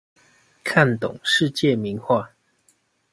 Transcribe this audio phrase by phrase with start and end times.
[0.63, 2.29] 看懂世界名畫